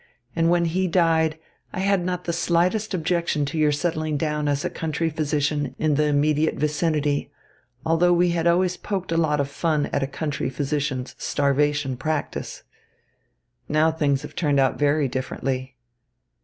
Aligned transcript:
And 0.35 0.49
when 0.49 0.65
he 0.65 0.87
died, 0.87 1.37
I 1.71 1.81
had 1.81 2.03
not 2.03 2.23
the 2.23 2.33
slightest 2.33 2.95
objection 2.95 3.45
to 3.45 3.57
your 3.59 3.71
settling 3.71 4.17
down 4.17 4.47
as 4.47 4.65
a 4.65 4.69
country 4.71 5.11
physician 5.11 5.75
in 5.77 5.93
the 5.93 6.05
immediate 6.05 6.55
vicinity, 6.55 7.31
although 7.85 8.11
we 8.11 8.29
had 8.31 8.47
always 8.47 8.77
poked 8.77 9.11
a 9.11 9.15
lot 9.17 9.39
of 9.39 9.47
fun 9.47 9.85
at 9.93 10.01
a 10.01 10.07
country 10.07 10.49
physician's 10.49 11.13
starvation 11.19 11.97
practice. 11.97 12.63
Now 13.69 13.91
things 13.91 14.23
have 14.23 14.33
turned 14.35 14.59
out 14.59 14.79
very 14.79 15.07
differently. 15.07 15.75